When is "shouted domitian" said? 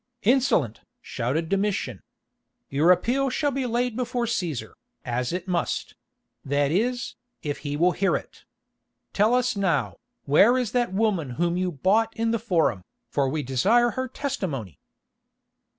0.99-2.01